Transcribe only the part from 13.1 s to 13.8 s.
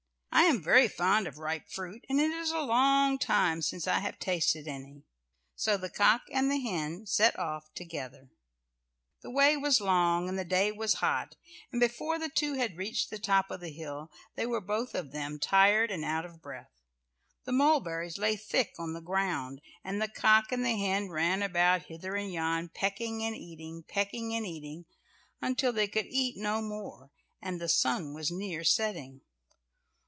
top of the